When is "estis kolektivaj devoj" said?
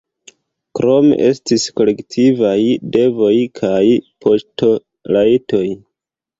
1.25-3.31